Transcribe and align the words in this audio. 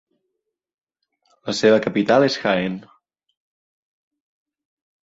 La 1.51 1.55
seva 1.59 1.79
capital 1.85 2.27
és 2.29 2.41
Jaén. 2.47 2.81